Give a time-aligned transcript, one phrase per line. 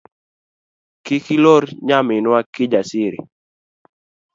[1.05, 3.19] Kiki lor nyaminwa Kijasiri.